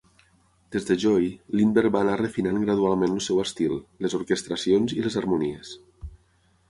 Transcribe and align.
Des 0.75 0.85
de 0.87 0.95
"Joy", 1.03 1.27
Lindberg 1.59 1.91
va 1.97 2.01
anar 2.07 2.15
refinant 2.21 2.57
gradualment 2.63 3.13
el 3.17 3.21
seu 3.29 3.43
estil, 3.45 3.77
les 4.07 4.17
orquestracions 4.21 4.97
i 5.01 5.05
les 5.09 5.19
harmonies. 5.23 5.77